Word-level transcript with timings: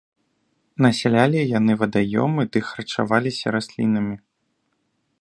Насялялі 0.85 1.41
яны 1.59 1.73
вадаёмы 1.83 2.41
ды 2.55 2.59
харчаваліся 2.71 3.47
раслінамі. 3.59 4.15